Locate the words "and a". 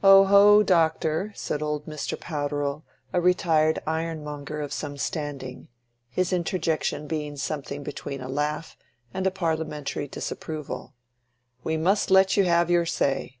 9.12-9.30